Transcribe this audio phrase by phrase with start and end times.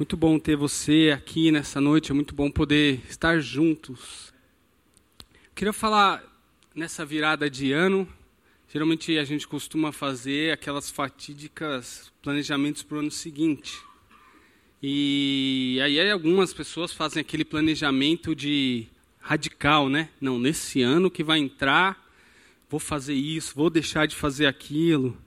[0.00, 4.32] Muito bom ter você aqui nessa noite, é muito bom poder estar juntos.
[5.56, 6.22] Queria falar
[6.72, 8.06] nessa virada de ano.
[8.72, 13.76] Geralmente a gente costuma fazer aquelas fatídicas planejamentos para o ano seguinte.
[14.80, 18.86] E aí algumas pessoas fazem aquele planejamento de
[19.18, 20.10] radical, né?
[20.20, 22.08] Não, nesse ano que vai entrar,
[22.70, 25.18] vou fazer isso, vou deixar de fazer aquilo.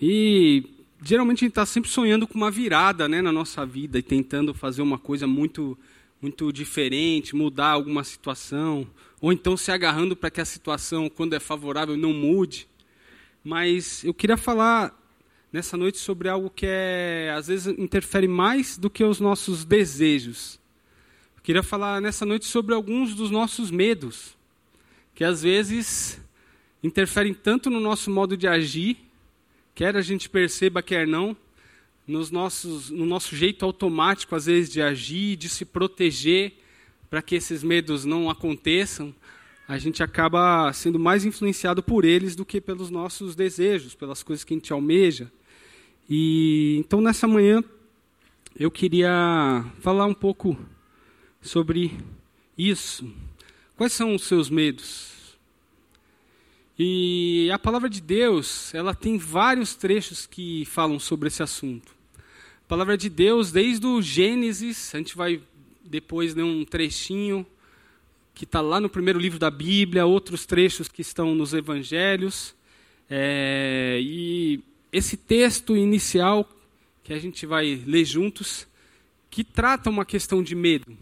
[0.00, 4.02] E geralmente a gente está sempre sonhando com uma virada né, na nossa vida e
[4.02, 5.78] tentando fazer uma coisa muito,
[6.20, 8.86] muito diferente, mudar alguma situação,
[9.20, 12.68] ou então se agarrando para que a situação, quando é favorável, não mude.
[13.44, 14.94] Mas eu queria falar
[15.52, 20.60] nessa noite sobre algo que é, às vezes interfere mais do que os nossos desejos.
[21.36, 24.36] Eu queria falar nessa noite sobre alguns dos nossos medos,
[25.14, 26.20] que às vezes
[26.82, 29.07] interferem tanto no nosso modo de agir
[29.78, 31.36] quer a gente perceba, quer não,
[32.04, 36.54] nos nossos, no nosso jeito automático, às vezes, de agir, de se proteger,
[37.08, 39.14] para que esses medos não aconteçam,
[39.68, 44.42] a gente acaba sendo mais influenciado por eles do que pelos nossos desejos, pelas coisas
[44.42, 45.30] que a gente almeja.
[46.10, 47.62] E então nessa manhã
[48.58, 50.58] eu queria falar um pouco
[51.40, 51.96] sobre
[52.58, 53.08] isso.
[53.76, 55.17] Quais são os seus medos?
[56.78, 61.92] E a palavra de Deus, ela tem vários trechos que falam sobre esse assunto.
[62.64, 65.40] A palavra de Deus, desde o Gênesis, a gente vai
[65.84, 67.44] depois ler um trechinho
[68.32, 72.54] que está lá no primeiro livro da Bíblia, outros trechos que estão nos Evangelhos.
[73.10, 74.60] É, e
[74.92, 76.48] esse texto inicial
[77.02, 78.68] que a gente vai ler juntos,
[79.28, 80.96] que trata uma questão de medo,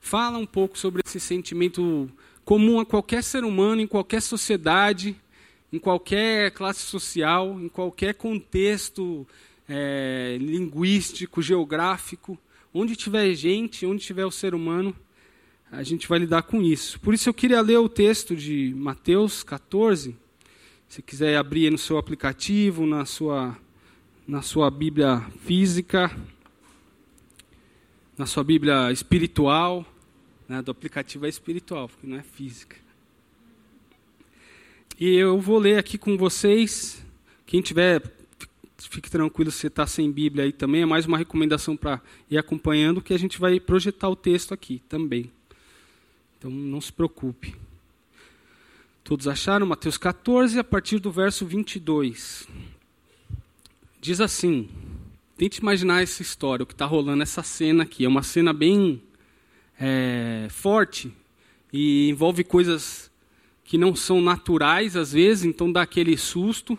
[0.00, 2.10] fala um pouco sobre esse sentimento
[2.46, 5.16] comum a qualquer ser humano, em qualquer sociedade,
[5.72, 9.26] em qualquer classe social, em qualquer contexto
[9.68, 12.38] é, linguístico, geográfico,
[12.72, 14.94] onde tiver gente, onde tiver o ser humano,
[15.72, 17.00] a gente vai lidar com isso.
[17.00, 20.16] Por isso eu queria ler o texto de Mateus 14.
[20.88, 23.58] Se quiser abrir no seu aplicativo, na sua,
[24.26, 26.16] na sua Bíblia física,
[28.16, 29.84] na sua Bíblia espiritual
[30.48, 32.76] né, do aplicativo é espiritual, porque não é física.
[34.98, 37.04] E eu vou ler aqui com vocês.
[37.44, 38.02] Quem tiver,
[38.78, 40.82] fique tranquilo se está sem Bíblia aí também.
[40.82, 44.82] É mais uma recomendação para ir acompanhando, que a gente vai projetar o texto aqui
[44.88, 45.30] também.
[46.38, 47.54] Então não se preocupe.
[49.04, 49.66] Todos acharam?
[49.66, 52.48] Mateus 14, a partir do verso 22.
[54.00, 54.68] Diz assim:
[55.36, 58.04] tente imaginar essa história, o que está rolando, essa cena aqui.
[58.04, 59.02] É uma cena bem
[59.78, 61.12] é, forte
[61.72, 63.10] e envolve coisas
[63.64, 66.78] que não são naturais às vezes, então dá aquele susto.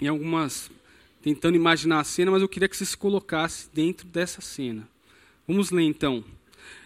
[0.00, 0.70] Em algumas
[1.22, 4.88] tentando imaginar a cena, mas eu queria que você se colocasse dentro dessa cena.
[5.46, 6.24] Vamos ler então.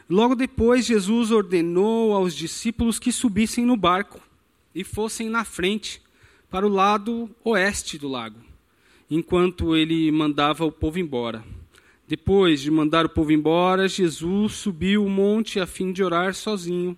[0.09, 4.21] Logo depois, Jesus ordenou aos discípulos que subissem no barco
[4.75, 6.03] e fossem na frente
[6.51, 8.39] para o lado oeste do lago,
[9.11, 11.45] enquanto ele mandava o povo embora.
[12.07, 16.97] Depois de mandar o povo embora, Jesus subiu o monte a fim de orar sozinho.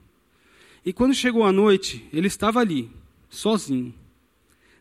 [0.85, 2.91] E quando chegou a noite, ele estava ali,
[3.29, 3.95] sozinho.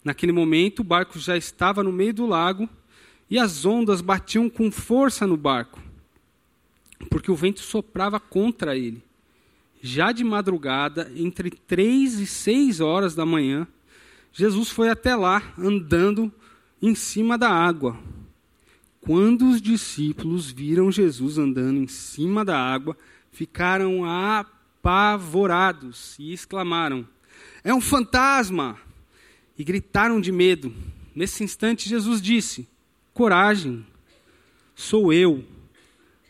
[0.03, 2.67] Naquele momento, o barco já estava no meio do lago
[3.29, 5.81] e as ondas batiam com força no barco,
[7.09, 9.03] porque o vento soprava contra ele.
[9.81, 13.67] Já de madrugada, entre três e seis horas da manhã,
[14.33, 16.31] Jesus foi até lá, andando
[16.81, 17.97] em cima da água.
[19.05, 22.97] Quando os discípulos viram Jesus andando em cima da água,
[23.31, 27.07] ficaram apavorados e exclamaram:
[27.63, 28.79] É um fantasma!
[29.55, 30.73] E gritaram de medo.
[31.13, 32.67] Nesse instante, Jesus disse:
[33.13, 33.85] Coragem,
[34.73, 35.45] sou eu,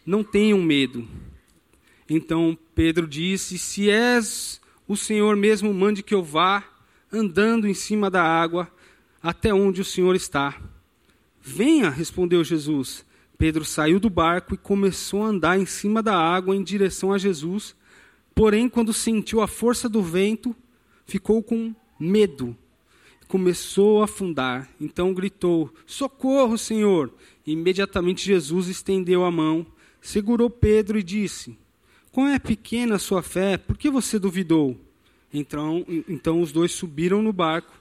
[0.05, 1.07] não tenham medo.
[2.09, 6.61] Então Pedro disse: Se és o Senhor mesmo, mande que eu vá
[7.09, 8.69] andando em cima da água
[9.23, 10.74] até onde o Senhor está.
[11.47, 13.05] Venha, respondeu Jesus.
[13.37, 17.19] Pedro saiu do barco e começou a andar em cima da água em direção a
[17.19, 17.75] Jesus.
[18.33, 20.55] Porém, quando sentiu a força do vento,
[21.05, 22.57] ficou com medo.
[23.27, 24.67] Começou a afundar.
[24.81, 27.13] Então gritou: Socorro, Senhor!
[27.45, 29.67] E imediatamente Jesus estendeu a mão,
[30.01, 31.55] segurou Pedro e disse:
[32.11, 34.75] Quão é pequena a sua fé, por que você duvidou?
[35.31, 37.79] Então, então os dois subiram no barco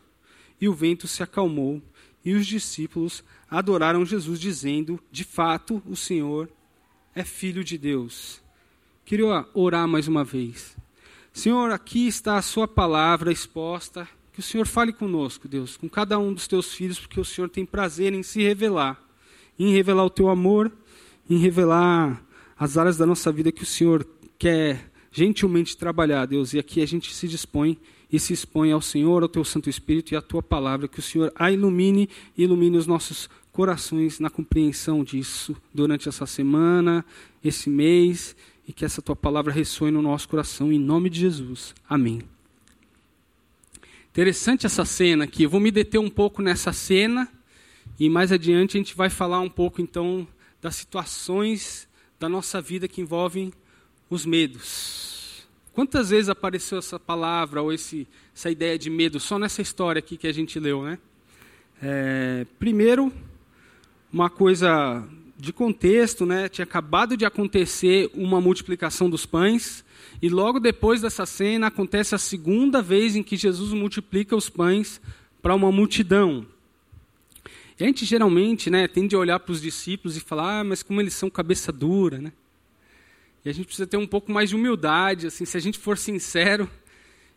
[0.61, 1.81] e o vento se acalmou
[2.25, 6.49] e os discípulos adoraram Jesus, dizendo: De fato, o Senhor
[7.15, 8.43] é filho de Deus.
[9.05, 10.77] Queria orar mais uma vez.
[11.33, 14.09] Senhor, aqui está a Sua palavra exposta.
[14.33, 17.49] Que o Senhor fale conosco, Deus, com cada um dos teus filhos, porque o Senhor
[17.49, 19.01] tem prazer em se revelar,
[19.57, 20.73] em revelar o teu amor
[21.29, 22.23] em revelar
[22.57, 24.07] as áreas da nossa vida que o Senhor
[24.39, 26.53] quer gentilmente trabalhar, Deus.
[26.53, 27.79] E aqui a gente se dispõe
[28.13, 31.03] e se expõe ao Senhor, ao Teu Santo Espírito e à Tua palavra, que o
[31.03, 37.05] Senhor a ilumine e ilumine os nossos corações na compreensão disso durante essa semana,
[37.45, 38.35] esse mês,
[38.67, 41.75] e que essa Tua palavra ressoe no nosso coração, em nome de Jesus.
[41.89, 42.21] Amém.
[44.11, 45.45] Interessante essa cena aqui.
[45.45, 47.29] Eu vou me deter um pouco nessa cena
[47.99, 50.27] e mais adiante a gente vai falar um pouco então
[50.61, 51.89] das situações
[52.19, 53.53] da nossa vida que envolvem
[54.09, 55.47] os medos.
[55.73, 60.17] Quantas vezes apareceu essa palavra ou esse, essa ideia de medo só nessa história aqui
[60.17, 60.99] que a gente leu, né?
[61.83, 63.13] É, primeiro,
[64.13, 65.05] uma coisa
[65.37, 66.49] de contexto, né?
[66.49, 69.85] Tinha acabado de acontecer uma multiplicação dos pães
[70.23, 75.01] e logo depois dessa cena acontece a segunda vez em que Jesus multiplica os pães
[75.43, 76.47] para uma multidão.
[77.79, 80.83] E a gente geralmente, né, tende a olhar para os discípulos e falar, ah, mas
[80.83, 82.33] como eles são cabeça dura, né?
[83.45, 85.99] E a gente precisa ter um pouco mais de humildade, assim, se a gente for
[85.99, 86.69] sincero,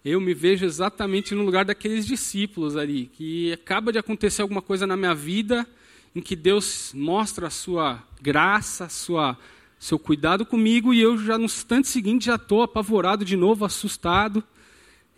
[0.05, 4.87] eu me vejo exatamente no lugar daqueles discípulos ali, que acaba de acontecer alguma coisa
[4.87, 5.67] na minha vida
[6.15, 9.37] em que Deus mostra a sua graça, a sua
[9.79, 14.43] seu cuidado comigo e eu já no instante seguinte já estou apavorado de novo, assustado.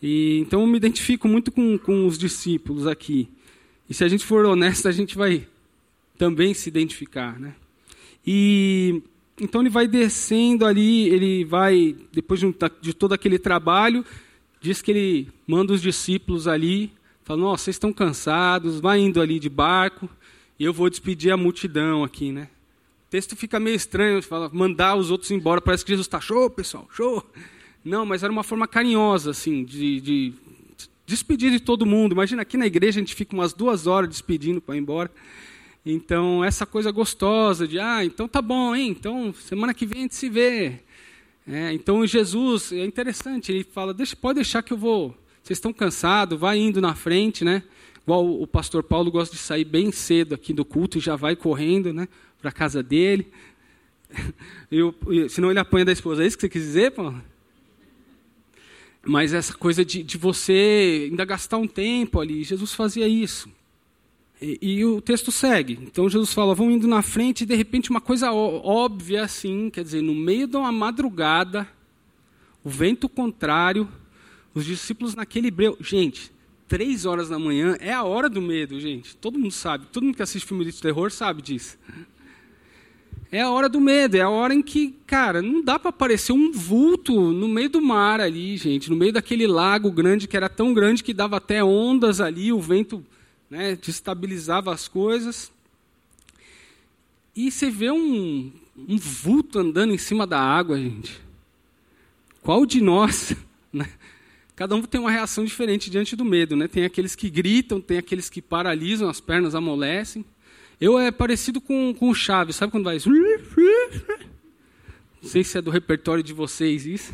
[0.02, 3.30] E então eu me identifico muito com, com os discípulos aqui.
[3.90, 5.48] E se a gente for honesto, a gente vai
[6.18, 7.56] também se identificar, né?
[8.26, 9.02] E
[9.42, 14.06] então ele vai descendo ali, ele vai, depois de, de todo aquele trabalho,
[14.62, 16.92] diz que ele manda os discípulos ali,
[17.24, 20.10] fala, nossa, vocês estão cansados, vai indo ali de barco,
[20.60, 22.50] e eu vou despedir a multidão aqui, né?
[23.08, 26.50] O texto fica meio estranho, fala, mandar os outros embora, parece que Jesus está, show,
[26.50, 27.26] pessoal, show.
[27.84, 30.34] Não, mas era uma forma carinhosa, assim, de, de
[31.06, 32.12] despedir de todo mundo.
[32.12, 35.10] Imagina, aqui na igreja a gente fica umas duas horas despedindo para ir embora.
[35.92, 38.90] Então, essa coisa gostosa de, ah, então tá bom, hein?
[38.90, 40.80] Então, semana que vem a gente se vê.
[41.48, 45.18] É, então, Jesus, é interessante, ele fala, Deixa, pode deixar que eu vou.
[45.42, 47.64] Vocês estão cansados, vai indo na frente, né?
[48.04, 51.36] Igual o pastor Paulo gosta de sair bem cedo aqui do culto e já vai
[51.36, 52.08] correndo, né?
[52.40, 53.28] Para a casa dele.
[54.72, 54.94] Eu,
[55.28, 56.24] senão ele apanha da esposa.
[56.24, 57.20] É isso que você quis dizer, Paulo?
[59.04, 63.50] Mas essa coisa de, de você ainda gastar um tempo ali, Jesus fazia isso.
[64.42, 65.78] E, e, o texto segue.
[65.82, 69.84] Então Jesus fala: vão indo na frente e de repente uma coisa óbvia assim, quer
[69.84, 71.68] dizer, no meio de uma madrugada,
[72.64, 73.88] o vento contrário,
[74.54, 75.78] os discípulos naquele breu.
[75.82, 76.32] Gente,
[76.68, 79.16] três horas da manhã é a hora do medo, gente.
[79.18, 79.88] Todo mundo sabe.
[79.92, 81.78] Todo mundo que assiste filme de terror sabe disso.
[83.32, 86.32] É a hora do medo, é a hora em que, cara, não dá para aparecer
[86.32, 90.50] um vulto no meio do mar ali, gente, no meio daquele lago grande que era
[90.50, 93.06] tão grande que dava até ondas ali, o vento
[93.50, 95.52] né, destabilizava as coisas.
[97.36, 101.20] E você vê um, um vulto andando em cima da água, gente.
[102.42, 103.36] Qual de nós?
[103.72, 103.88] Né?
[104.56, 106.56] Cada um tem uma reação diferente diante do medo.
[106.56, 106.68] Né?
[106.68, 110.26] Tem aqueles que gritam, tem aqueles que paralisam, as pernas amolecem.
[110.82, 112.98] Eu é parecido com, com o Chaves, sabe quando vai.
[115.22, 117.14] Não sei se é do repertório de vocês isso.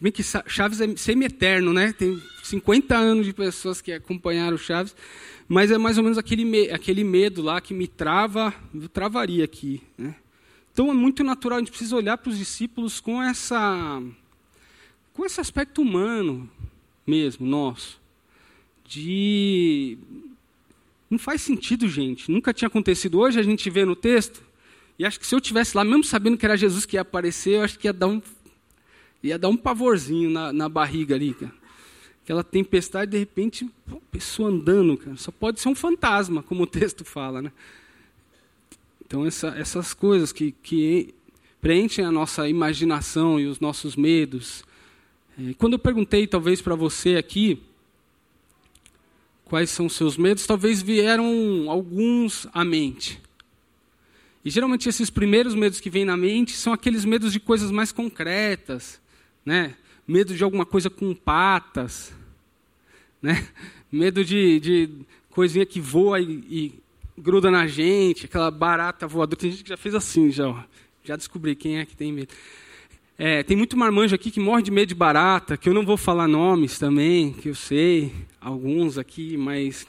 [0.00, 1.92] Se bem que Chaves é semi-eterno, né?
[1.92, 4.96] Tem 50 anos de pessoas que acompanharam Chaves,
[5.46, 9.44] mas é mais ou menos aquele, me aquele medo lá que me trava, eu travaria
[9.44, 9.82] aqui.
[9.98, 10.14] Né?
[10.72, 14.02] Então é muito natural, a gente precisa olhar para os discípulos com essa
[15.12, 16.48] com esse aspecto humano
[17.06, 18.00] mesmo, nosso.
[18.86, 19.98] De
[21.10, 22.30] não faz sentido, gente.
[22.30, 23.20] Nunca tinha acontecido.
[23.20, 24.42] Hoje a gente vê no texto,
[24.98, 27.56] e acho que se eu tivesse lá, mesmo sabendo que era Jesus que ia aparecer,
[27.56, 28.22] eu acho que ia dar um
[29.22, 31.52] ia dar um pavorzinho na, na barriga ali, cara.
[32.22, 35.16] Aquela tempestade, de repente, pô, pessoa andando, cara.
[35.16, 37.52] Só pode ser um fantasma, como o texto fala, né?
[39.04, 41.14] Então, essa, essas coisas que, que
[41.60, 44.64] preenchem a nossa imaginação e os nossos medos.
[45.38, 47.60] É, quando eu perguntei, talvez, para você aqui,
[49.44, 53.20] quais são os seus medos, talvez vieram alguns à mente.
[54.44, 57.92] E geralmente esses primeiros medos que vêm na mente são aqueles medos de coisas mais
[57.92, 59.00] concretas,
[59.44, 59.74] né?
[60.06, 62.12] Medo de alguma coisa com patas,
[63.20, 63.46] né?
[63.90, 64.90] Medo de, de
[65.30, 66.74] coisinha que voa e, e,
[67.16, 69.38] gruda na gente, aquela barata voadora.
[69.38, 70.66] Tem gente que já fez assim, já.
[71.02, 72.32] Já descobri quem é que tem medo.
[73.18, 75.96] É, tem muito marmanjo aqui que morre de medo de barata, que eu não vou
[75.96, 79.86] falar nomes também, que eu sei, alguns aqui, mas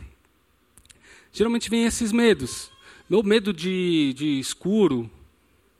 [1.31, 2.71] geralmente vem esses medos.
[3.09, 5.09] Meu medo de, de escuro,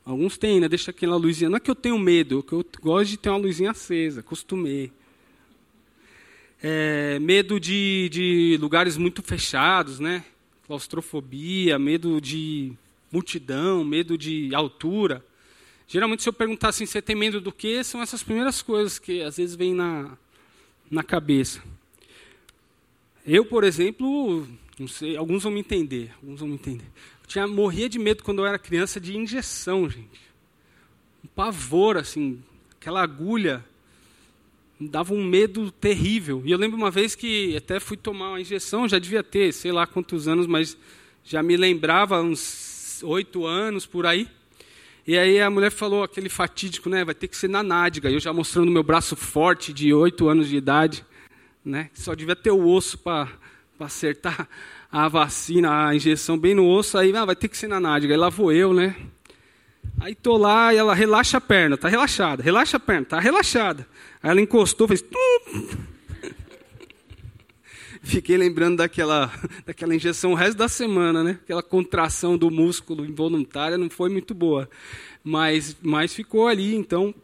[0.04, 0.68] Alguns têm, né?
[0.68, 1.48] Deixa aquela luzinha.
[1.48, 4.92] Não é que eu tenho medo, que eu gosto de ter uma luzinha acesa, acostumei.
[6.60, 10.24] É, medo de, de lugares muito fechados, né?
[10.66, 12.72] Claustrofobia, medo de
[13.10, 15.24] multidão, medo de altura.
[15.86, 17.84] Geralmente, se eu perguntar assim, você tem medo do quê?
[17.84, 20.16] São essas primeiras coisas que às vezes vêm na,
[20.90, 21.62] na cabeça.
[23.26, 24.48] Eu, por exemplo,
[24.78, 26.84] não sei, alguns vão me entender, alguns vão me entender.
[27.20, 30.20] Eu tinha, morria de medo quando eu era criança de injeção, gente.
[31.24, 33.64] Um pavor, assim, aquela agulha
[34.78, 36.42] me dava um medo terrível.
[36.44, 39.70] E eu lembro uma vez que até fui tomar uma injeção, já devia ter, sei
[39.70, 40.76] lá quantos anos, mas
[41.24, 44.28] já me lembrava, uns oito anos por aí.
[45.06, 47.04] E aí a mulher falou aquele fatídico, né?
[47.04, 48.10] Vai ter que ser na nádega.
[48.10, 51.04] Eu já mostrando meu braço forte de oito anos de idade,
[51.64, 51.90] né?
[51.92, 53.28] Só devia ter o osso para
[53.82, 54.48] acertar
[54.90, 56.98] a vacina, a injeção bem no osso.
[56.98, 58.14] Aí ah, vai ter que ser na nádega.
[58.14, 58.94] Aí lá vou eu, né?
[60.00, 63.86] Aí tô lá e ela relaxa a perna, tá relaxada, relaxa a perna, tá relaxada.
[64.22, 65.04] Aí ela encostou, fez.
[68.02, 69.32] Fiquei lembrando daquela,
[69.64, 71.38] daquela injeção o resto da semana, né?
[71.42, 74.68] Aquela contração do músculo involuntária não foi muito boa.
[75.22, 77.14] Mas, mas ficou ali, então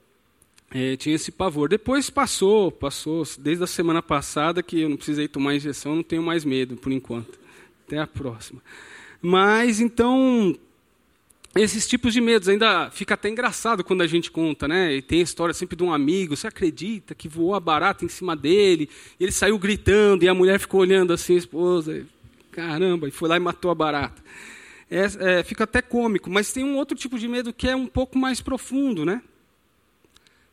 [0.71, 1.69] é, tinha esse pavor.
[1.69, 6.23] Depois passou, passou, desde a semana passada que eu não precisei tomar injeção, não tenho
[6.23, 7.39] mais medo por enquanto.
[7.87, 8.61] Até a próxima.
[9.21, 10.55] Mas então,
[11.55, 14.95] esses tipos de medos ainda fica até engraçado quando a gente conta, né?
[14.95, 18.09] E tem a história sempre de um amigo, você acredita que voou a barata em
[18.09, 22.07] cima dele, e ele saiu gritando e a mulher ficou olhando assim, a esposa,
[22.53, 24.23] caramba, e foi lá e matou a barata.
[24.91, 27.87] É, é, fica até cômico, mas tem um outro tipo de medo que é um
[27.87, 29.23] pouco mais profundo, né?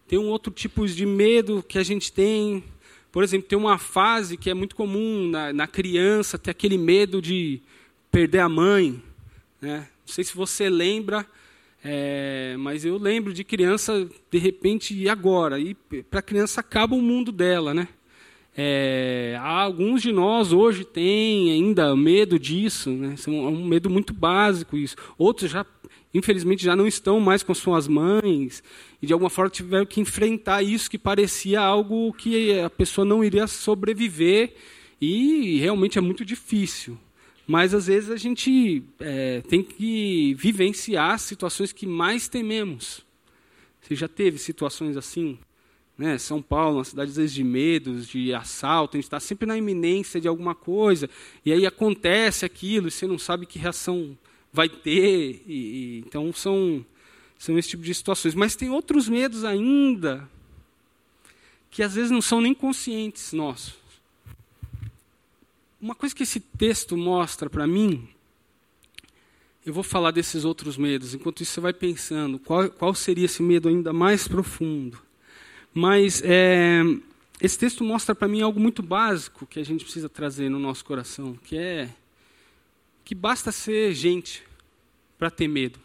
[0.07, 2.63] Tem um outro tipo de medo que a gente tem,
[3.11, 7.21] por exemplo, tem uma fase que é muito comum na, na criança, ter aquele medo
[7.21, 7.61] de
[8.11, 9.01] perder a mãe,
[9.59, 9.87] né?
[10.05, 11.25] Não sei se você lembra,
[11.83, 15.59] é, mas eu lembro de criança, de repente, e agora?
[15.59, 15.73] E
[16.09, 17.87] para a criança acaba o mundo dela, né?
[18.57, 23.15] É, alguns de nós hoje têm ainda medo disso, né?
[23.27, 24.95] é um medo muito básico isso.
[25.17, 25.65] Outros já,
[26.17, 28.63] infelizmente, já não estão mais com suas mães
[29.01, 33.21] e de alguma forma tiveram que enfrentar isso que parecia algo que a pessoa não
[33.21, 34.53] iria sobreviver
[34.99, 36.97] e realmente é muito difícil.
[37.45, 43.05] Mas às vezes a gente é, tem que vivenciar situações que mais tememos.
[43.81, 45.37] Você já teve situações assim?
[45.97, 46.17] Né?
[46.17, 49.57] São Paulo, uma cidade às vezes de medos, de assalto, a gente está sempre na
[49.57, 51.09] iminência de alguma coisa,
[51.45, 54.17] e aí acontece aquilo, e você não sabe que reação
[54.55, 55.43] vai ter.
[55.45, 56.83] E, e, então são,
[57.37, 58.33] são esse tipo de situações.
[58.33, 60.27] Mas tem outros medos ainda,
[61.69, 63.75] que às vezes não são nem conscientes nossos.
[65.79, 68.07] Uma coisa que esse texto mostra para mim,
[69.65, 73.43] eu vou falar desses outros medos, enquanto isso você vai pensando qual, qual seria esse
[73.43, 74.97] medo ainda mais profundo.
[75.73, 76.81] Mas é,
[77.41, 80.85] esse texto mostra para mim algo muito básico que a gente precisa trazer no nosso
[80.85, 81.89] coração, que é
[83.05, 84.43] que basta ser gente
[85.17, 85.79] para ter medo.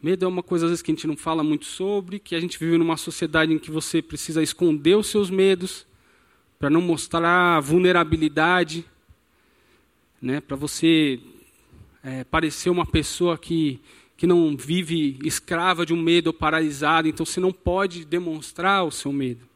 [0.00, 2.40] Medo é uma coisa às vezes que a gente não fala muito sobre, que a
[2.40, 5.84] gente vive numa sociedade em que você precisa esconder os seus medos,
[6.56, 8.84] para não mostrar vulnerabilidade,
[10.22, 11.20] né, para você
[12.02, 13.80] é, parecer uma pessoa que,
[14.16, 18.90] que não vive escrava de um medo ou paralisado, então você não pode demonstrar o
[18.92, 19.48] seu medo.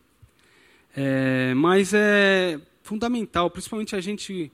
[0.96, 4.50] É, mas é fundamental, principalmente a gente,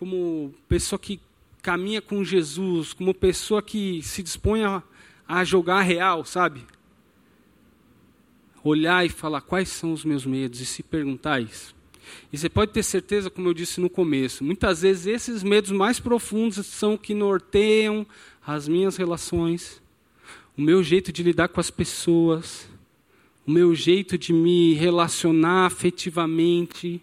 [0.00, 1.20] como pessoa que
[1.60, 4.82] caminha com Jesus, como pessoa que se dispõe a,
[5.28, 6.62] a jogar real, sabe?
[8.64, 11.76] Olhar e falar quais são os meus medos e se perguntar isso.
[12.32, 16.00] E você pode ter certeza, como eu disse no começo, muitas vezes esses medos mais
[16.00, 18.06] profundos são que norteiam
[18.44, 19.82] as minhas relações,
[20.56, 22.66] o meu jeito de lidar com as pessoas,
[23.46, 27.02] o meu jeito de me relacionar afetivamente.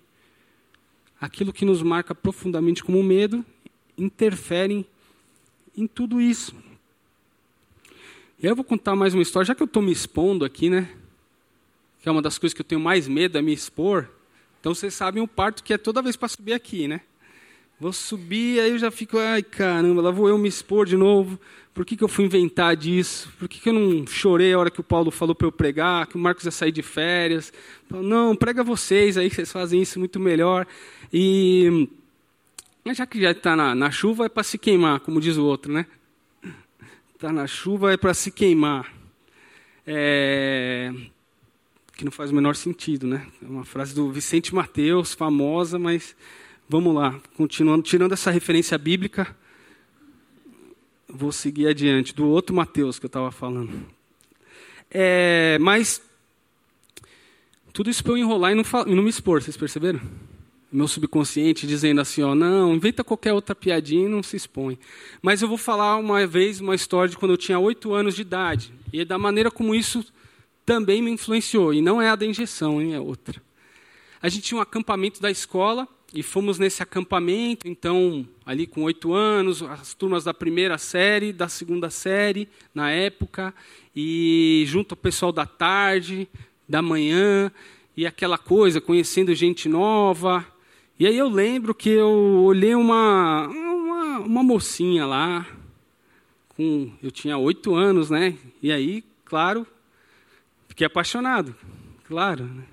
[1.19, 3.45] Aquilo que nos marca profundamente como medo
[3.97, 4.85] interfere
[5.75, 6.55] em tudo isso.
[8.39, 10.69] E aí eu vou contar mais uma história, já que eu estou me expondo aqui,
[10.69, 10.95] né?
[12.01, 14.07] Que é uma das coisas que eu tenho mais medo é me expor.
[14.59, 17.01] Então vocês sabem o parto que é toda vez para subir aqui, né?
[17.79, 21.39] Vou subir, aí eu já fico, ai caramba, lá vou eu me expor de novo.
[21.75, 23.31] Por que, que eu fui inventar disso?
[23.37, 26.07] Por que, que eu não chorei a hora que o Paulo falou para eu pregar,
[26.07, 27.53] que o Marcos ia sair de férias?
[27.87, 30.65] Não, prega vocês aí, vocês fazem isso muito melhor.
[31.13, 31.87] E
[32.95, 35.71] já que já está na, na chuva, é para se queimar, como diz o outro,
[35.71, 35.85] né?
[37.13, 38.91] Está na chuva, é para se queimar.
[39.85, 40.91] É,
[41.95, 43.27] que não faz o menor sentido, né?
[43.39, 46.15] É uma frase do Vicente Mateus, famosa, mas
[46.67, 49.35] vamos lá, continuando, tirando essa referência bíblica,
[51.07, 53.85] vou seguir adiante, do outro Mateus que eu estava falando.
[54.89, 56.01] É, mas
[57.73, 60.01] tudo isso para eu enrolar e não, não me expor, vocês perceberam?
[60.71, 64.77] meu subconsciente dizendo assim, ó, não, inventa qualquer outra piadinha e não se expõe.
[65.21, 68.21] Mas eu vou falar uma vez uma história de quando eu tinha oito anos de
[68.21, 70.05] idade e da maneira como isso
[70.65, 71.73] também me influenciou.
[71.73, 73.41] E não é a da injeção, hein, é outra.
[74.21, 79.13] A gente tinha um acampamento da escola e fomos nesse acampamento, então, ali com oito
[79.13, 83.53] anos, as turmas da primeira série, da segunda série, na época,
[83.95, 86.27] e junto ao pessoal da tarde,
[86.67, 87.51] da manhã,
[87.95, 90.45] e aquela coisa, conhecendo gente nova.
[90.97, 95.45] E aí eu lembro que eu olhei uma, uma, uma mocinha lá,
[96.49, 98.37] com, eu tinha oito anos, né?
[98.63, 99.67] E aí, claro,
[100.69, 101.53] fiquei apaixonado,
[102.05, 102.63] claro, né?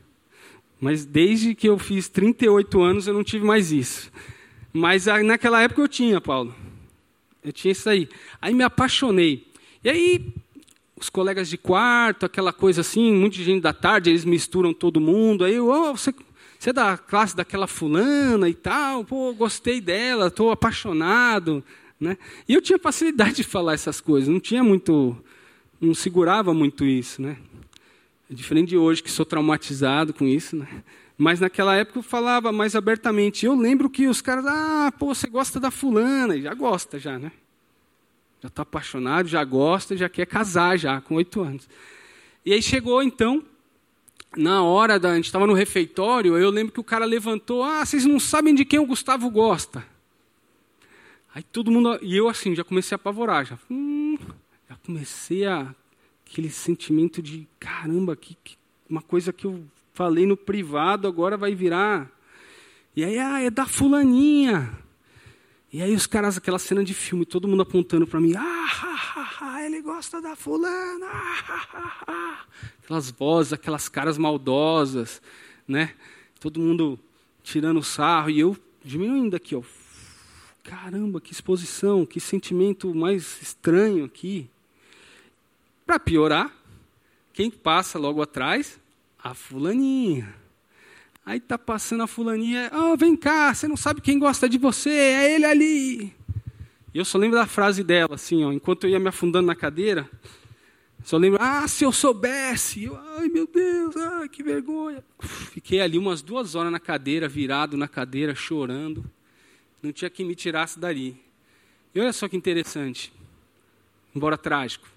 [0.85, 4.12] Mas desde que eu fiz 38 anos eu não tive mais isso.
[4.71, 6.55] Mas naquela época eu tinha, Paulo.
[7.43, 8.07] Eu tinha isso aí.
[8.38, 9.47] Aí me apaixonei.
[9.83, 10.35] E aí,
[10.95, 15.47] os colegas de quarto, aquela coisa assim, muita gente da tarde, eles misturam todo mundo.
[15.47, 16.14] Aí, oh, você,
[16.59, 21.64] você é da classe daquela fulana e tal, pô, gostei dela, estou apaixonado.
[21.99, 22.19] Né?
[22.47, 25.17] E eu tinha facilidade de falar essas coisas, não tinha muito,
[25.81, 27.23] não segurava muito isso.
[27.23, 27.38] Né?
[28.31, 30.83] É diferente de hoje, que sou traumatizado com isso, né?
[31.16, 33.47] Mas naquela época eu falava mais abertamente.
[33.47, 37.31] Eu lembro que os caras, ah, pô, você gosta da fulana, já gosta já, né?
[38.43, 41.69] Já está apaixonado, já gosta, já quer casar já, com oito anos.
[42.45, 43.43] E aí chegou então,
[44.37, 45.12] na hora da.
[45.12, 48.54] A gente estava no refeitório, eu lembro que o cara levantou, ah, vocês não sabem
[48.54, 49.87] de quem o Gustavo gosta.
[51.35, 51.99] Aí todo mundo.
[52.02, 53.59] E eu assim, já comecei a apavorar, já.
[53.71, 54.19] Hum,
[54.69, 55.75] já comecei a
[56.26, 58.57] aquele sentimento de caramba, que, que,
[58.88, 62.11] uma coisa que eu falei no privado agora vai virar.
[62.97, 64.76] E aí, ah, é da fulaninha.
[65.73, 68.69] E aí os caras, aquela cena de filme, todo mundo apontando para mim, ah,
[69.16, 71.07] ah, ah, ele gosta da fulana.
[72.07, 72.45] Ah,
[72.83, 75.21] aquelas vozes, aquelas caras maldosas,
[75.66, 75.95] né?
[76.38, 76.99] Todo mundo
[77.43, 79.62] tirando sarro e eu diminuindo aqui, ó.
[80.62, 84.49] Caramba, que exposição, que sentimento mais estranho aqui.
[85.87, 86.50] Para piorar,
[87.33, 88.81] quem passa logo atrás?
[89.18, 90.35] A fulaninha.
[91.27, 94.90] Aí tá passando a fulaninha, oh, vem cá, você não sabe quem gosta de você,
[94.90, 96.14] é ele ali.
[96.92, 99.55] E eu só lembro da frase dela, assim, ó, enquanto eu ia me afundando na
[99.55, 100.09] cadeira,
[101.03, 105.05] só lembro, ah, se eu soubesse, eu, ai meu Deus, ai, que vergonha.
[105.20, 109.05] Fiquei ali umas duas horas na cadeira, virado na cadeira, chorando.
[109.83, 111.20] Não tinha quem me tirasse dali.
[111.94, 113.12] E olha só que interessante,
[114.14, 114.93] embora trágico.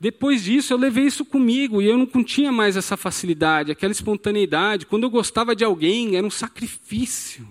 [0.00, 4.86] Depois disso, eu levei isso comigo e eu não tinha mais essa facilidade, aquela espontaneidade.
[4.86, 7.46] Quando eu gostava de alguém, era um sacrifício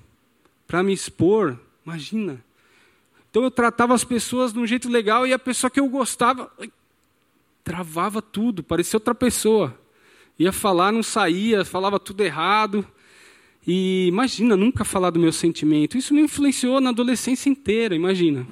[0.66, 1.60] para me expor.
[1.86, 2.44] Imagina.
[3.30, 6.52] Então eu tratava as pessoas de um jeito legal e a pessoa que eu gostava
[7.64, 9.80] travava tudo, parecia outra pessoa.
[10.40, 12.84] Ia falar, não saía, falava tudo errado.
[13.68, 15.96] E imagina, nunca falar do meu sentimento.
[15.96, 18.48] Isso me influenciou na adolescência inteira, imagina.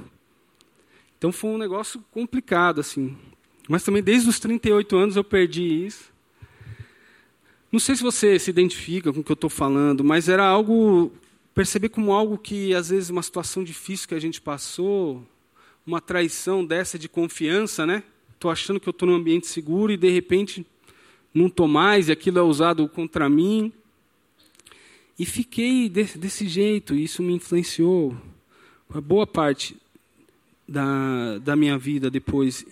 [1.17, 3.17] Então foi um negócio complicado, assim.
[3.67, 6.11] Mas também desde os 38 anos eu perdi isso.
[7.71, 11.11] Não sei se você se identifica com o que eu estou falando, mas era algo,
[11.53, 15.21] perceber como algo que, às vezes, uma situação difícil que a gente passou,
[15.85, 18.03] uma traição dessa de confiança, né?
[18.33, 20.65] Estou achando que eu estou num ambiente seguro e, de repente,
[21.33, 23.71] não estou mais e aquilo é usado contra mim.
[25.19, 28.15] E fiquei desse, desse jeito, e isso me influenciou.
[28.89, 29.75] Uma boa parte
[30.67, 32.65] da, da minha vida depois.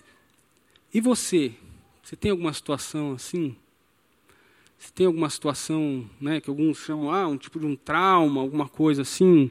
[0.92, 1.52] E você?
[2.02, 3.56] Você tem alguma situação assim?
[4.78, 8.68] Você tem alguma situação, né, que alguns chamam, ah, um tipo de um trauma, alguma
[8.68, 9.50] coisa assim?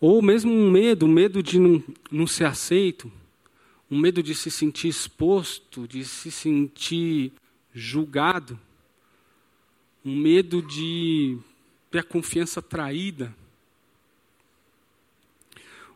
[0.00, 3.10] Ou mesmo um medo, um medo de não, não ser aceito,
[3.90, 7.32] um medo de se sentir exposto, de se sentir
[7.74, 8.58] julgado,
[10.04, 11.38] um medo de
[11.90, 13.34] ter a confiança traída,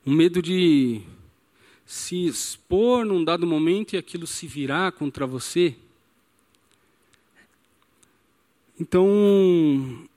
[0.04, 1.02] um medo de
[1.92, 5.76] se expor num dado momento e aquilo se virar contra você.
[8.80, 10.08] Então,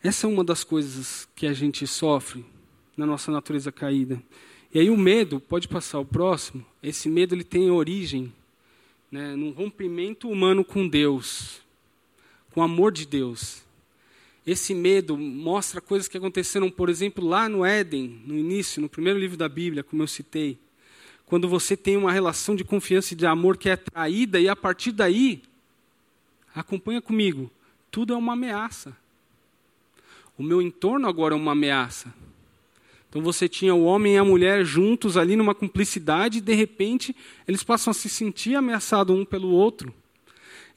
[0.00, 2.44] essa é uma das coisas que a gente sofre
[2.96, 4.22] na nossa natureza caída.
[4.72, 8.32] E aí o medo, pode passar o próximo, esse medo ele tem origem
[9.10, 11.60] né, num rompimento humano com Deus,
[12.52, 13.64] com o amor de Deus.
[14.46, 19.18] Esse medo mostra coisas que aconteceram, por exemplo, lá no Éden, no início, no primeiro
[19.18, 20.58] livro da Bíblia, como eu citei.
[21.24, 24.56] Quando você tem uma relação de confiança e de amor que é traída, e a
[24.56, 25.42] partir daí,
[26.54, 27.50] acompanha comigo,
[27.90, 28.96] tudo é uma ameaça.
[30.36, 32.12] O meu entorno agora é uma ameaça.
[33.08, 37.14] Então você tinha o homem e a mulher juntos ali numa cumplicidade, e de repente
[37.46, 39.94] eles passam a se sentir ameaçados um pelo outro.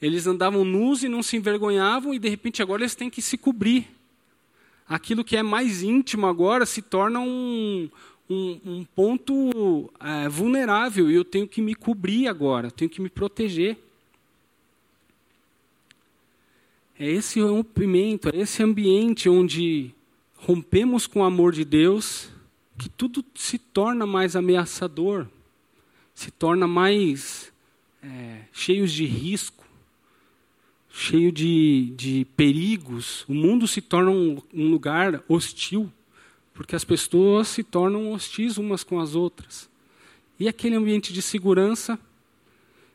[0.00, 3.38] Eles andavam nus e não se envergonhavam, e de repente agora eles têm que se
[3.38, 3.96] cobrir
[4.88, 7.90] aquilo que é mais íntimo agora se torna um,
[8.30, 13.08] um, um ponto é, vulnerável e eu tenho que me cobrir agora, tenho que me
[13.08, 13.76] proteger.
[16.98, 19.94] É esse rompimento, é esse ambiente onde
[20.36, 22.30] rompemos com o amor de Deus
[22.78, 25.26] que tudo se torna mais ameaçador,
[26.14, 27.52] se torna mais
[28.02, 29.65] é, cheios de risco,
[30.98, 33.26] cheio de, de perigos.
[33.28, 35.92] O mundo se torna um, um lugar hostil,
[36.54, 39.68] porque as pessoas se tornam hostis umas com as outras.
[40.40, 41.98] E aquele ambiente de segurança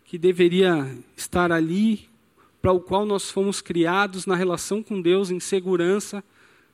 [0.03, 2.09] que deveria estar ali
[2.59, 6.23] para o qual nós fomos criados na relação com Deus em segurança,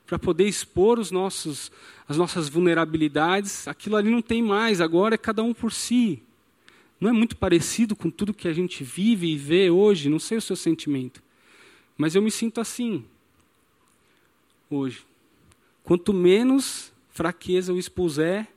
[0.05, 1.69] para poder expor os nossos,
[2.07, 6.23] as nossas vulnerabilidades, aquilo ali não tem mais, agora é cada um por si.
[6.99, 10.37] Não é muito parecido com tudo que a gente vive e vê hoje, não sei
[10.37, 11.21] o seu sentimento,
[11.95, 13.05] mas eu me sinto assim
[14.69, 15.05] hoje.
[15.83, 18.47] Quanto menos fraqueza eu expuser,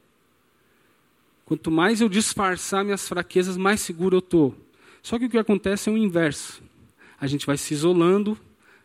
[1.45, 4.55] quanto mais eu disfarçar minhas fraquezas, mais seguro eu estou.
[5.03, 6.63] Só que o que acontece é o inverso
[7.21, 8.37] a gente vai se isolando,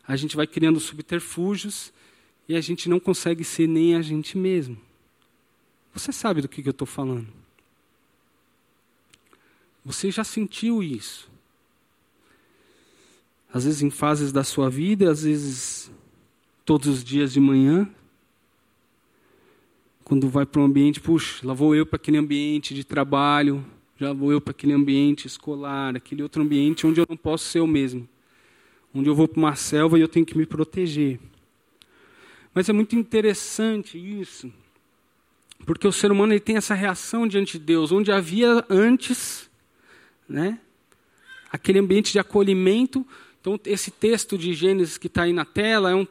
[0.06, 1.94] a gente vai criando subterfúgios
[2.50, 4.78] e a gente não consegue ser nem a gente mesmo.
[5.94, 7.28] Você sabe do que, que eu estou falando.
[9.86, 11.30] Você já sentiu isso.
[13.54, 15.92] Às vezes em fases da sua vida, às vezes
[16.66, 17.88] todos os dias de manhã.
[20.04, 23.66] Quando vai para um ambiente, puxa, lá vou eu para aquele ambiente de trabalho,
[23.98, 27.60] já vou eu para aquele ambiente escolar, aquele outro ambiente onde eu não posso ser
[27.60, 28.08] eu mesmo
[28.96, 31.20] onde eu vou para uma selva e eu tenho que me proteger.
[32.54, 34.52] Mas é muito interessante isso,
[35.66, 39.50] porque o ser humano ele tem essa reação diante de Deus, onde havia antes,
[40.28, 40.60] né,
[41.52, 43.06] aquele ambiente de acolhimento.
[43.40, 46.08] Então, esse texto de Gênesis que está aí na tela é um,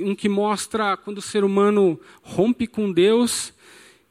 [0.00, 3.52] um que mostra quando o ser humano rompe com Deus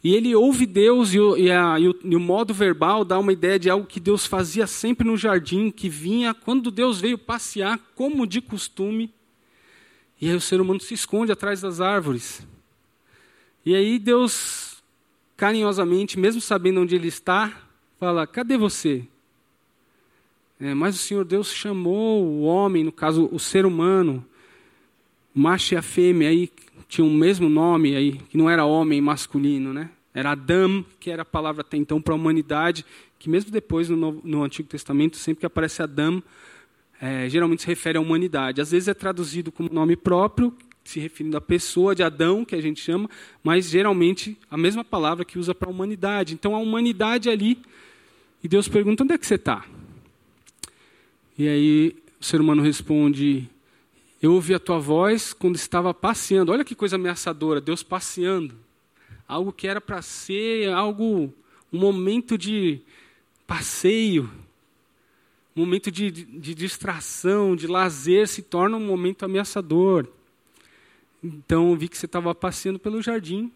[0.03, 3.19] e ele ouve Deus e o, e, a, e, o, e o, modo verbal dá
[3.19, 7.17] uma ideia de algo que Deus fazia sempre no jardim, que vinha quando Deus veio
[7.17, 9.13] passear, como de costume.
[10.21, 12.47] E aí o ser humano se esconde atrás das árvores.
[13.65, 14.81] E aí Deus,
[15.35, 17.61] carinhosamente, mesmo sabendo onde ele está,
[17.99, 19.05] fala: Cadê você?
[20.59, 24.25] É, mas o Senhor Deus chamou o homem, no caso o ser humano,
[25.33, 26.51] macho e a fêmea, aí
[26.89, 29.89] tinha o mesmo nome aí, que não era homem masculino, né?
[30.13, 32.85] Era Adam, que era a palavra até então para a humanidade,
[33.17, 36.21] que mesmo depois no, no, Antigo Testamento, sempre que aparece Adam,
[36.99, 38.59] é, geralmente se refere à humanidade.
[38.59, 42.61] Às vezes é traduzido como nome próprio, se referindo à pessoa de Adão, que a
[42.61, 43.09] gente chama,
[43.41, 46.33] mas geralmente a mesma palavra que usa para a humanidade.
[46.33, 47.59] Então a humanidade ali,
[48.43, 49.63] e Deus pergunta: onde é que você está?
[51.39, 53.49] E aí o ser humano responde:
[54.21, 56.51] eu ouvi a tua voz quando estava passeando.
[56.51, 58.53] Olha que coisa ameaçadora, Deus passeando.
[59.25, 61.33] Algo que era para ser algo,
[61.71, 62.81] um momento de
[63.47, 64.29] passeio,
[65.55, 70.07] um momento de, de, de distração, de lazer, se torna um momento ameaçador.
[71.23, 73.49] Então vi que você estava passeando pelo jardim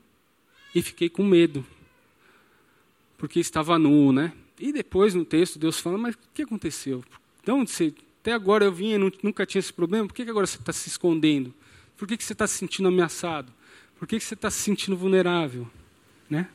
[0.73, 1.65] e fiquei com medo,
[3.17, 4.31] porque estava nu, né?
[4.57, 7.03] E depois no texto Deus fala, mas o que aconteceu?
[7.47, 10.47] Onde você até agora eu vinha e nunca tinha esse problema, por que, que agora
[10.47, 11.53] você está se escondendo?
[11.97, 13.51] Por que, que você está se sentindo ameaçado?
[13.99, 15.67] Por que, que você está se sentindo vulnerável?
[16.29, 16.47] Né?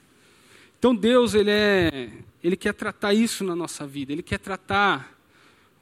[0.79, 2.11] Então Deus ele, é,
[2.42, 5.14] ele quer tratar isso na nossa vida, Ele quer tratar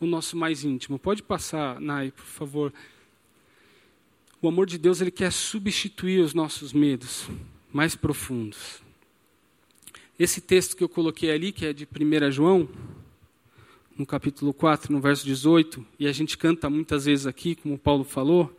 [0.01, 0.99] o nosso mais íntimo.
[0.99, 2.73] Pode passar, Nai, por favor.
[4.41, 7.29] O amor de Deus ele quer substituir os nossos medos
[7.73, 8.83] mais profundos.
[10.19, 12.69] Esse texto que eu coloquei ali, que é de 1 João,
[13.97, 18.05] no capítulo 4, no verso 18, e a gente canta muitas vezes aqui, como Paulo
[18.05, 18.55] falou,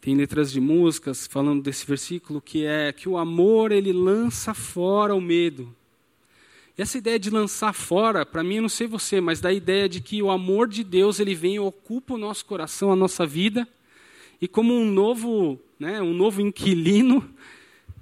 [0.00, 5.14] tem letras de músicas falando desse versículo, que é que o amor ele lança fora
[5.14, 5.72] o medo.
[6.76, 9.52] E essa ideia de lançar fora, para mim, eu não sei você, mas dá a
[9.52, 12.96] ideia de que o amor de Deus ele vem e ocupa o nosso coração, a
[12.96, 13.68] nossa vida,
[14.40, 17.32] e como um novo, né, um novo inquilino,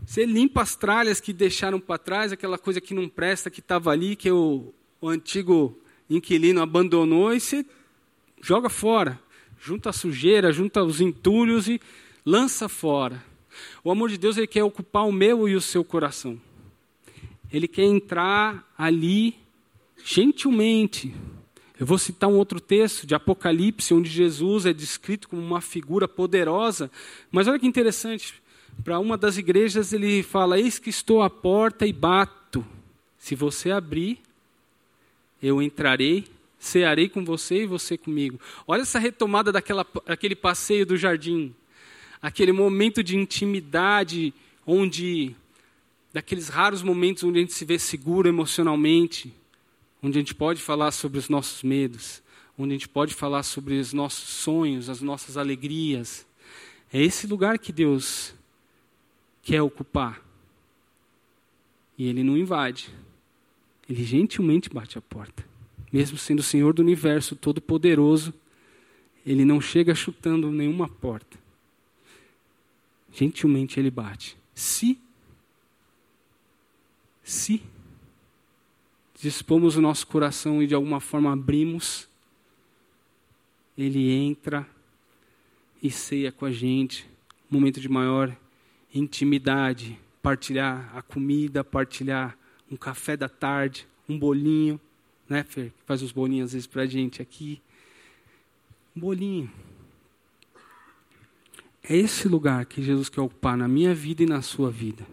[0.07, 3.91] você limpa as tralhas que deixaram para trás, aquela coisa que não presta, que estava
[3.91, 4.73] ali, que é o,
[5.03, 7.65] o antigo inquilino abandonou e você
[8.41, 9.21] joga fora.
[9.61, 11.81] Junta a sujeira, junta os entulhos e
[12.25, 13.25] lança fora.
[13.83, 16.41] O amor de Deus ele quer ocupar o meu e o seu coração.
[17.53, 19.35] Ele quer entrar ali
[20.05, 21.15] gentilmente.
[21.79, 26.07] Eu vou citar um outro texto de Apocalipse, onde Jesus é descrito como uma figura
[26.07, 26.91] poderosa.
[27.31, 28.35] Mas olha que interessante.
[28.85, 32.65] Para uma das igrejas ele fala: Eis que estou à porta e bato.
[33.17, 34.21] Se você abrir,
[35.43, 36.27] eu entrarei,
[36.59, 38.41] cearei com você e você comigo.
[38.67, 41.55] Olha essa retomada daquela, daquele passeio do jardim.
[42.21, 44.35] aquele momento de intimidade,
[44.67, 45.37] onde,
[46.13, 49.33] daqueles raros momentos onde a gente se vê seguro emocionalmente,
[50.03, 52.23] onde a gente pode falar sobre os nossos medos,
[52.59, 56.27] onde a gente pode falar sobre os nossos sonhos, as nossas alegrias.
[56.93, 58.35] É esse lugar que Deus
[59.43, 60.21] quer ocupar.
[61.97, 62.91] E Ele não invade.
[63.89, 65.45] Ele gentilmente bate a porta.
[65.93, 68.35] Mesmo sendo o Senhor do universo todo-poderoso,
[69.25, 71.39] Ele não chega chutando nenhuma porta.
[73.13, 74.37] Gentilmente Ele bate.
[74.55, 74.99] Se,
[77.23, 77.63] se
[79.21, 82.07] dispomos o nosso coração e de alguma forma abrimos,
[83.77, 84.69] Ele entra
[85.83, 87.09] e ceia com a gente,
[87.51, 88.37] um momento de maior
[88.95, 92.38] intimidade, partilhar a comida, partilhar
[92.71, 94.81] um café da tarde, um bolinho,
[95.29, 95.73] né, Fer?
[95.87, 97.61] Faz os bolinhos às vezes para a gente aqui.
[98.97, 99.51] Um bolinho.
[101.83, 105.07] É esse lugar que Jesus quer ocupar na minha vida e na sua vida.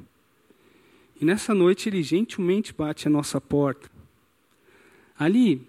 [1.19, 3.89] E nessa noite ele gentilmente bate a nossa porta.
[5.17, 5.65] Ali,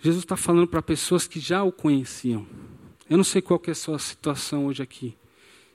[0.00, 2.46] Jesus está falando para pessoas que já o conheciam.
[3.08, 5.16] Eu não sei qual é a sua situação hoje aqui.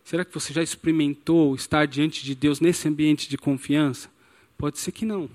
[0.05, 4.07] Será que você já experimentou estar diante de Deus nesse ambiente de confiança?
[4.55, 5.27] Pode ser que não.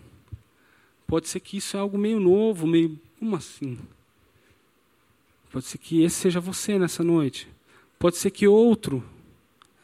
[1.08, 2.96] Pode ser que isso é algo meio novo, meio.
[3.18, 3.76] Como assim?
[5.50, 7.48] Pode ser que esse seja você nessa noite.
[7.98, 9.02] Pode ser que outro,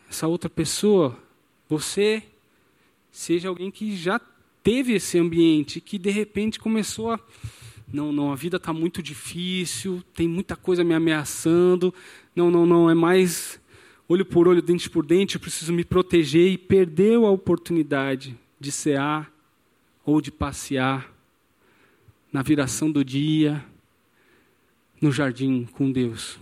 [0.09, 1.19] essa outra pessoa,
[1.69, 2.23] você,
[3.11, 4.21] seja alguém que já
[4.63, 7.21] teve esse ambiente, que de repente começou a
[7.93, 11.93] não, não, a vida está muito difícil, tem muita coisa me ameaçando,
[12.35, 13.61] não, não, não, é mais
[14.09, 18.71] olho por olho, dente por dente, eu preciso me proteger e perdeu a oportunidade de
[18.71, 19.33] cear
[20.05, 21.13] ou de passear
[22.33, 23.65] na viração do dia,
[25.01, 26.39] no jardim com Deus.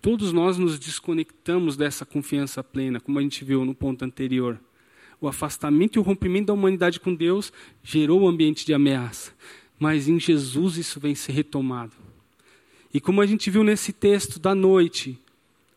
[0.00, 4.60] Todos nós nos desconectamos dessa confiança plena, como a gente viu no ponto anterior.
[5.20, 9.32] O afastamento e o rompimento da humanidade com Deus gerou um ambiente de ameaça
[9.78, 11.92] mas em Jesus isso vem ser retomado.
[12.92, 15.18] E como a gente viu nesse texto da noite,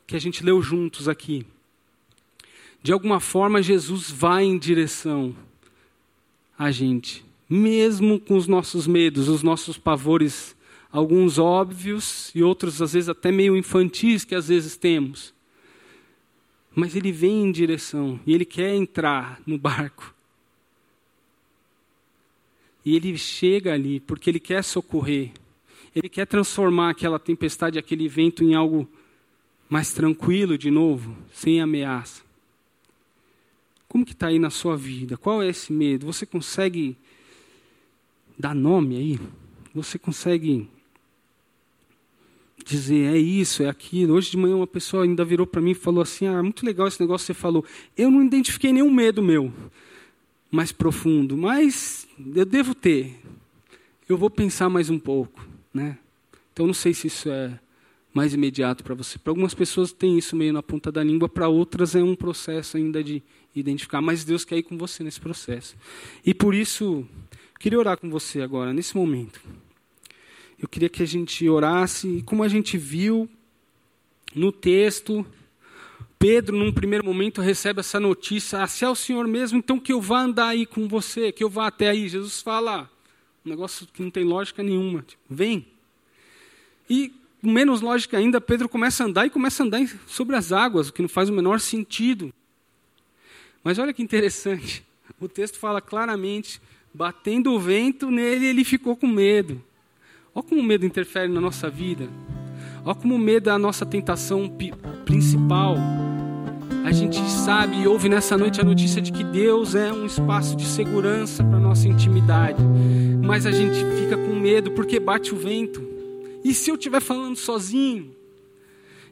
[0.07, 1.45] que a gente leu juntos aqui,
[2.81, 5.35] de alguma forma Jesus vai em direção
[6.57, 10.55] a gente, mesmo com os nossos medos, os nossos pavores,
[10.89, 15.33] alguns óbvios e outros às vezes até meio infantis que às vezes temos.
[16.73, 20.15] Mas ele vem em direção e ele quer entrar no barco.
[22.85, 25.31] E ele chega ali porque ele quer socorrer.
[25.93, 28.87] Ele quer transformar aquela tempestade, aquele vento em algo
[29.69, 32.21] mais tranquilo de novo, sem ameaça.
[33.87, 35.17] Como que está aí na sua vida?
[35.17, 36.05] Qual é esse medo?
[36.05, 36.97] Você consegue
[38.37, 39.19] dar nome aí?
[39.73, 40.69] Você consegue
[42.65, 44.13] dizer é isso, é aquilo?
[44.13, 46.87] Hoje de manhã uma pessoa ainda virou para mim e falou assim: "Ah, muito legal
[46.87, 47.63] esse negócio que você falou.
[47.95, 49.53] Eu não identifiquei nenhum medo meu
[50.51, 53.19] mais profundo, mas eu devo ter.
[54.07, 55.97] Eu vou pensar mais um pouco, né?
[56.53, 57.59] Então não sei se isso é
[58.13, 59.19] mais imediato para você.
[59.19, 62.77] Para algumas pessoas tem isso meio na ponta da língua, para outras é um processo
[62.77, 63.21] ainda de
[63.55, 65.75] identificar, mas Deus quer ir com você nesse processo.
[66.25, 67.07] E por isso,
[67.59, 69.41] queria orar com você agora, nesse momento.
[70.59, 73.29] Eu queria que a gente orasse, e como a gente viu
[74.33, 75.25] no texto,
[76.19, 79.93] Pedro, num primeiro momento, recebe essa notícia: ah, se é o Senhor mesmo, então que
[79.93, 82.07] eu vá andar aí com você, que eu vá até aí.
[82.07, 82.89] Jesus fala
[83.45, 85.67] um negócio que não tem lógica nenhuma: tipo, vem.
[86.89, 90.89] E, menos lógica ainda, Pedro começa a andar e começa a andar sobre as águas,
[90.89, 92.33] o que não faz o menor sentido.
[93.63, 94.83] Mas olha que interessante:
[95.19, 96.61] o texto fala claramente,
[96.93, 99.61] batendo o vento nele, ele ficou com medo.
[100.33, 102.09] Olha como o medo interfere na nossa vida.
[102.85, 104.49] Olha como o medo é a nossa tentação
[105.05, 105.75] principal.
[106.83, 110.55] A gente sabe e ouve nessa noite a notícia de que Deus é um espaço
[110.55, 112.63] de segurança para nossa intimidade.
[113.25, 115.86] Mas a gente fica com medo porque bate o vento.
[116.47, 118.09] E se eu estiver falando sozinho?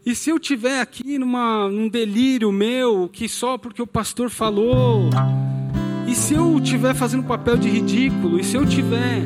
[0.05, 5.09] E se eu estiver aqui numa, num delírio meu, que só porque o pastor falou?
[6.07, 8.39] E se eu estiver fazendo papel de ridículo?
[8.39, 9.21] E se eu estiver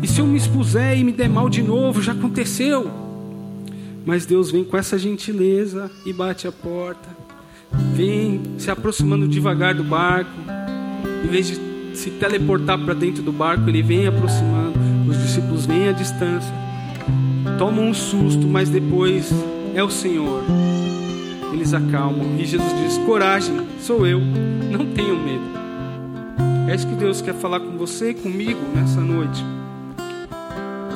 [0.00, 2.88] e se eu me expuser e me der mal de novo, já aconteceu.
[4.06, 7.08] Mas Deus vem com essa gentileza e bate a porta.
[7.92, 10.30] Vem se aproximando devagar do barco.
[11.24, 14.61] Em vez de se teleportar para dentro do barco, ele vem aproximando.
[15.12, 16.52] Os discípulos vêm à distância.
[17.58, 19.30] Tomam um susto, mas depois
[19.74, 20.42] é o Senhor.
[21.52, 22.38] Eles acalmam.
[22.38, 24.18] E Jesus diz: Coragem, sou eu.
[24.18, 25.44] Não tenham medo.
[26.66, 29.44] É isso que Deus quer falar com você e comigo nessa noite.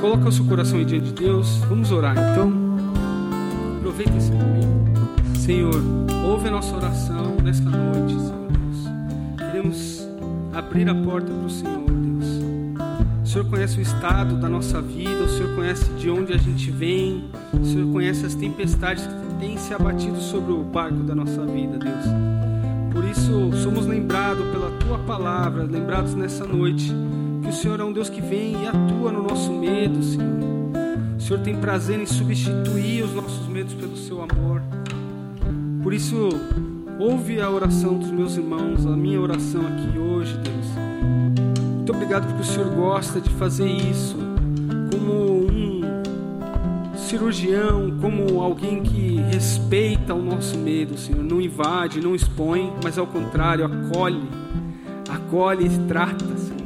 [0.00, 1.58] Coloca o seu coração aí diante de Deus.
[1.68, 2.50] Vamos orar então.
[3.76, 5.38] Aproveita esse momento.
[5.38, 5.82] Senhor,
[6.24, 9.36] ouve a nossa oração nesta noite, Senhor Deus.
[9.36, 10.08] Queremos
[10.54, 12.05] abrir a porta para o Senhor.
[13.26, 16.70] O Senhor conhece o estado da nossa vida, o Senhor conhece de onde a gente
[16.70, 21.44] vem, o Senhor conhece as tempestades que têm se abatido sobre o barco da nossa
[21.44, 22.04] vida, Deus.
[22.92, 26.92] Por isso, somos lembrados pela tua palavra, lembrados nessa noite,
[27.42, 30.26] que o Senhor é um Deus que vem e atua no nosso medo, Senhor.
[31.18, 34.62] O Senhor tem prazer em substituir os nossos medos pelo seu amor.
[35.82, 36.28] Por isso,
[37.00, 41.05] ouve a oração dos meus irmãos, a minha oração aqui hoje, Deus.
[41.86, 44.16] Muito obrigado porque o Senhor gosta de fazer isso
[44.90, 45.80] como um
[46.96, 51.22] cirurgião, como alguém que respeita o nosso medo, Senhor.
[51.22, 54.28] Não invade, não expõe, mas ao contrário, acolhe,
[55.08, 56.56] acolhe e trata, Senhor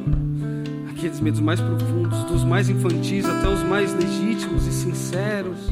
[0.89, 5.71] aqueles medos mais profundos, dos mais infantis até os mais legítimos e sinceros.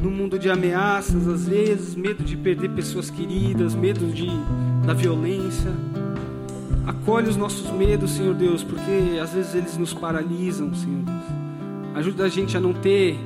[0.00, 4.28] No mundo de ameaças, às vezes, medo de perder pessoas queridas, medo de,
[4.86, 5.89] da violência.
[6.86, 11.24] Acolhe os nossos medos, Senhor Deus, porque às vezes eles nos paralisam, Senhor Deus.
[11.94, 13.18] Ajuda a gente a não ter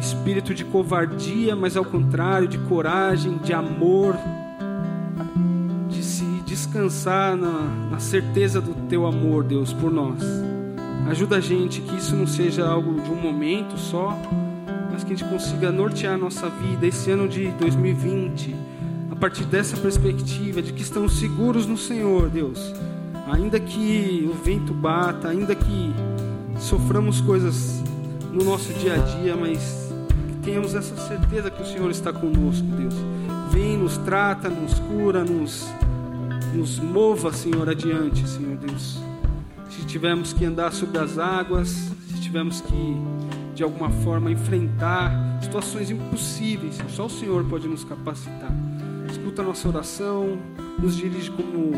[0.00, 4.16] espírito de covardia, mas ao contrário, de coragem, de amor,
[6.72, 10.22] descansar na, na certeza do teu amor, Deus, por nós.
[11.08, 14.16] Ajuda a gente que isso não seja algo de um momento só,
[14.90, 18.56] mas que a gente consiga nortear a nossa vida esse ano de 2020 a
[19.22, 22.74] partir dessa perspectiva de que estamos seguros no Senhor, Deus.
[23.30, 25.94] Ainda que o vento bata, ainda que
[26.58, 27.84] soframos coisas
[28.32, 29.94] no nosso dia a dia, mas
[30.42, 32.94] tenhamos essa certeza que o Senhor está conosco, Deus.
[33.52, 35.68] Vem, nos trata, nos cura, nos
[36.52, 38.98] nos mova, Senhor, adiante, Senhor Deus.
[39.70, 41.68] Se tivermos que andar sobre as águas,
[42.08, 42.96] se tivermos que,
[43.54, 48.50] de alguma forma, enfrentar situações impossíveis, só o Senhor pode nos capacitar.
[49.12, 50.38] Escuta a nossa oração,
[50.78, 51.72] nos dirige como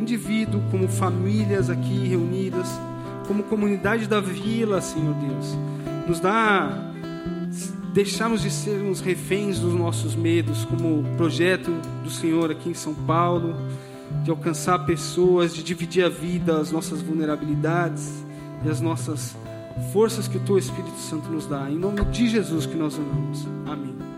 [0.00, 2.68] indivíduo, como famílias aqui reunidas,
[3.28, 5.56] como comunidade da vila, Senhor Deus.
[6.08, 6.90] Nos dá
[7.94, 11.70] deixarmos de sermos reféns dos nossos medos, como projeto
[12.02, 13.54] do Senhor aqui em São Paulo,
[14.24, 18.24] de alcançar pessoas, de dividir a vida, as nossas vulnerabilidades
[18.64, 19.36] e as nossas
[19.92, 21.70] forças que o Teu Espírito Santo nos dá.
[21.70, 23.46] Em nome de Jesus que nós amamos.
[23.66, 24.09] Amém.